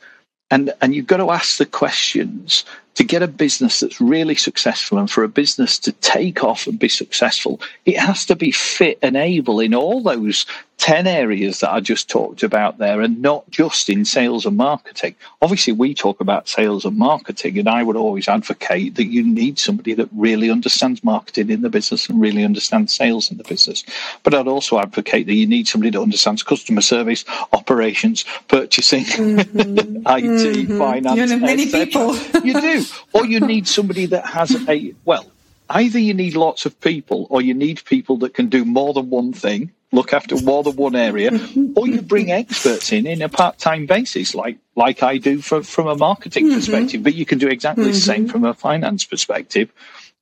[0.51, 2.65] and and you've got to ask the questions
[2.95, 6.79] to get a business that's really successful and for a business to take off and
[6.79, 10.45] be successful, it has to be fit and able in all those
[10.77, 15.15] 10 areas that I just talked about there and not just in sales and marketing.
[15.41, 19.57] Obviously, we talk about sales and marketing, and I would always advocate that you need
[19.57, 23.83] somebody that really understands marketing in the business and really understands sales in the business.
[24.23, 27.23] But I'd also advocate that you need somebody that understands customer service,
[27.53, 29.97] operations, purchasing, mm-hmm.
[29.97, 30.77] IT, mm-hmm.
[30.77, 31.17] finance.
[31.17, 32.15] You know, many people.
[32.43, 32.84] you do.
[33.13, 35.31] Or you need somebody that has a, well,
[35.69, 39.09] either you need lots of people or you need people that can do more than
[39.09, 41.31] one thing look after more than one area,
[41.75, 45.87] or you bring experts in in a part-time basis, like like I do from from
[45.87, 46.55] a marketing mm-hmm.
[46.55, 47.03] perspective.
[47.03, 47.93] But you can do exactly mm-hmm.
[47.93, 48.31] the same mm-hmm.
[48.31, 49.71] from a finance perspective,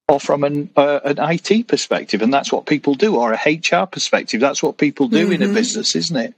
[0.07, 3.85] or from an uh, an IT perspective, and that's what people do, or a HR
[3.85, 4.39] perspective.
[4.39, 5.33] That's what people do mm-hmm.
[5.33, 5.55] in a mm-hmm.
[5.55, 6.33] business, isn't it?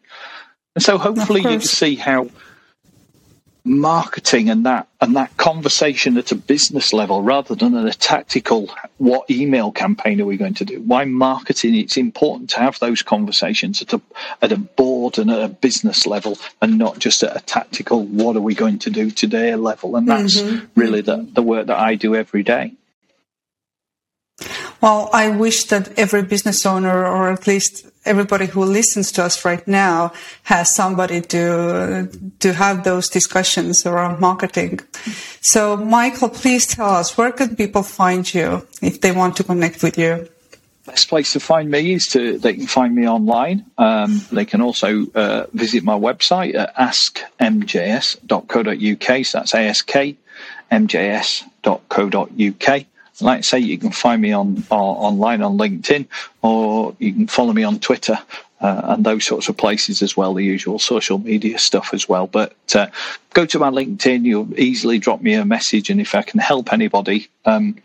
[0.76, 2.30] And so hopefully you can see how
[3.66, 8.70] marketing and that and that conversation at a business level rather than at a tactical
[8.98, 10.80] what email campaign are we going to do?
[10.82, 11.76] Why marketing?
[11.76, 14.02] It's important to have those conversations at a
[14.42, 18.36] at a board and at a business level and not just at a tactical what
[18.36, 19.96] are we going to do today level?
[19.96, 20.80] And that's mm-hmm.
[20.80, 22.74] really the, the work that I do every day
[24.82, 29.44] well, I wish that every business owner, or at least everybody who listens to us
[29.46, 30.14] right now,
[30.44, 32.10] has somebody to
[32.40, 34.80] to have those discussions around marketing.
[35.42, 39.84] So, Michael, please tell us where can people find you if they want to connect
[39.84, 40.28] with you.
[40.86, 43.66] Best place to find me is to they can find me online.
[43.78, 49.26] Um, they can also uh, visit my website at askmjs.co.uk.
[49.26, 49.54] So that's
[50.72, 52.86] askmjs.co.uk
[53.22, 56.08] like I say, you can find me on online on LinkedIn,
[56.42, 58.20] or you can follow me on Twitter.
[58.62, 62.26] Uh, and those sorts of places as well, the usual social media stuff as well.
[62.26, 62.88] But uh,
[63.34, 66.72] go to my LinkedIn, you'll easily drop me a message, and if I can help
[66.72, 67.76] anybody, um,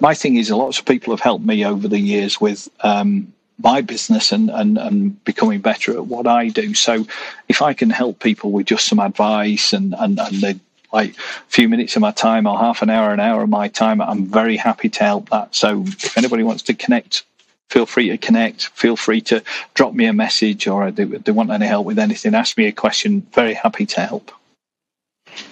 [0.00, 3.80] my thing is, lots of people have helped me over the years with um, my
[3.80, 6.74] business and, and, and becoming better at what I do.
[6.74, 7.06] So
[7.48, 10.60] if I can help people with just some advice and, and, and they
[10.96, 13.68] like a few minutes of my time or half an hour, an hour of my
[13.68, 15.54] time, I'm very happy to help that.
[15.54, 17.24] So if anybody wants to connect,
[17.68, 18.68] feel free to connect.
[18.68, 19.42] Feel free to
[19.74, 22.72] drop me a message or they, they want any help with anything, ask me a
[22.72, 23.26] question.
[23.32, 24.32] Very happy to help.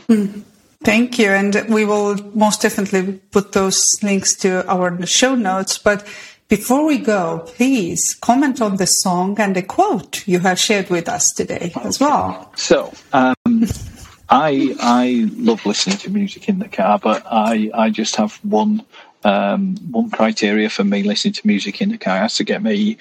[0.08, 0.42] Mm.
[0.82, 1.30] Thank you.
[1.30, 5.78] And we will most definitely put those links to our show notes.
[5.78, 6.06] But
[6.48, 11.08] before we go, please comment on the song and the quote you have shared with
[11.08, 11.88] us today okay.
[11.88, 12.52] as well.
[12.54, 13.66] So, um,
[14.28, 18.84] I I love listening to music in the car, but I I just have one
[19.22, 22.16] um, one criteria for me listening to music in the car.
[22.16, 22.98] It has to get me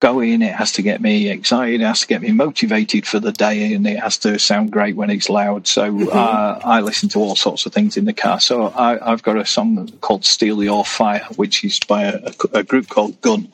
[0.00, 0.42] going.
[0.42, 1.80] It has to get me excited.
[1.80, 4.96] It has to get me motivated for the day, and it has to sound great
[4.96, 5.66] when it's loud.
[5.66, 6.08] So mm-hmm.
[6.10, 8.40] uh, I listen to all sorts of things in the car.
[8.40, 12.62] So I, have got a song called "Steal Your Fire," which is by a, a,
[12.62, 13.48] group called Gun.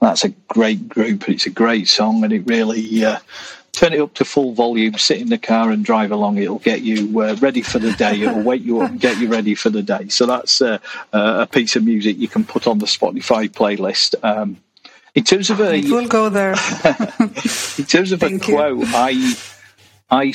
[0.00, 1.28] That's a great group.
[1.28, 3.04] It's a great song, and it really.
[3.04, 3.18] Uh,
[3.72, 6.38] turn it up to full volume, sit in the car and drive along.
[6.38, 8.20] It'll get you uh, ready for the day.
[8.20, 10.08] It'll wake you up and get you ready for the day.
[10.08, 10.78] So that's uh,
[11.12, 14.14] a piece of music you can put on the Spotify playlist.
[14.22, 14.58] Um,
[15.14, 16.52] in terms of a, we'll go there.
[17.18, 18.84] in terms of a quote.
[18.88, 19.34] I,
[20.10, 20.32] I,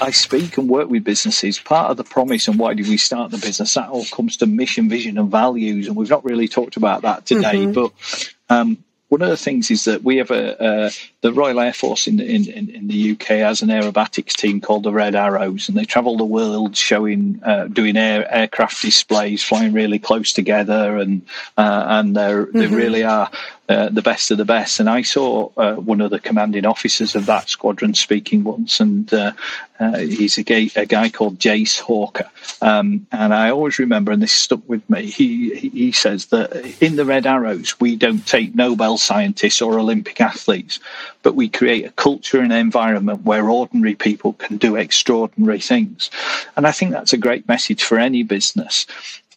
[0.00, 1.58] I speak and work with businesses.
[1.58, 3.74] Part of the promise and why did we start the business?
[3.74, 7.26] That all comes to mission, vision, and values, and we've not really talked about that
[7.26, 7.66] today.
[7.66, 7.72] Mm-hmm.
[7.72, 10.90] But um, one of the things is that we have a uh,
[11.20, 14.92] the Royal Air Force in, in, in the UK has an aerobatics team called the
[14.92, 20.00] Red Arrows, and they travel the world showing uh, doing air, aircraft displays, flying really
[20.00, 21.22] close together, and
[21.56, 22.58] uh, and they mm-hmm.
[22.58, 23.30] they really are
[23.68, 24.78] uh, the best of the best.
[24.78, 29.12] And I saw uh, one of the commanding officers of that squadron speaking once, and
[29.12, 29.32] uh,
[29.80, 32.30] uh he's a, gay, a, guy called Jas Hawker.
[32.62, 36.94] Um, and I always remember, and this stuck with me, he, he says that in
[36.94, 40.78] the Red Arrows, we don't take Nobel scientists or Olympic athletes,
[41.24, 46.10] but we create a culture and environment where ordinary people can do extraordinary things.
[46.56, 48.86] And I think that's a great message for any business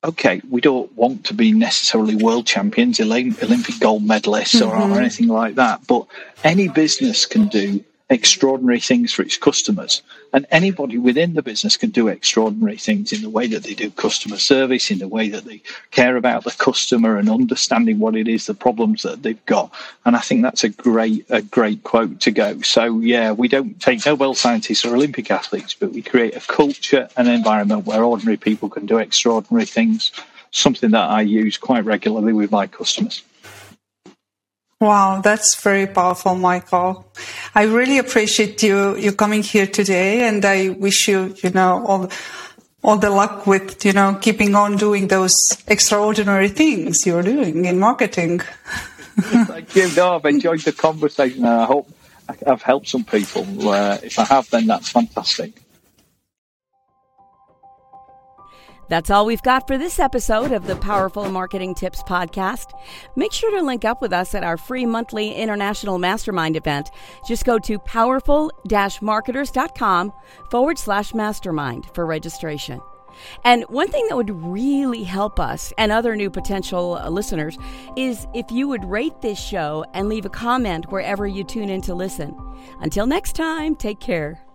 [0.03, 4.91] okay, we don't want to be necessarily world champions, Olympic gold medalists, mm-hmm.
[4.91, 6.07] or, or anything like that, but
[6.43, 10.01] any business can do extraordinary things for its customers.
[10.33, 13.91] And anybody within the business can do extraordinary things in the way that they do
[13.91, 18.27] customer service, in the way that they care about the customer and understanding what it
[18.27, 19.71] is, the problems that they've got.
[20.05, 22.61] And I think that's a great, a great quote to go.
[22.61, 27.09] So yeah, we don't take Nobel scientists or Olympic athletes, but we create a culture
[27.15, 30.11] and environment where ordinary people can do extraordinary things.
[30.51, 33.21] Something that I use quite regularly with my customers.
[34.81, 37.05] Wow, that's very powerful, Michael.
[37.53, 42.09] I really appreciate you you coming here today, and I wish you you know all
[42.81, 45.35] all the luck with you know keeping on doing those
[45.67, 48.39] extraordinary things you're doing in marketing.
[49.19, 49.89] Thank you.
[49.97, 51.43] No, I've enjoyed the conversation.
[51.43, 51.91] I hope
[52.47, 53.45] I've helped some people.
[53.67, 55.61] Uh, if I have, then that's fantastic.
[58.89, 62.71] That's all we've got for this episode of the Powerful Marketing Tips Podcast.
[63.15, 66.89] Make sure to link up with us at our free monthly international mastermind event.
[67.27, 68.51] Just go to powerful
[69.01, 70.11] marketers.com
[70.49, 72.81] forward slash mastermind for registration.
[73.43, 77.57] And one thing that would really help us and other new potential uh, listeners
[77.95, 81.81] is if you would rate this show and leave a comment wherever you tune in
[81.81, 82.35] to listen.
[82.79, 84.48] Until next time, take care.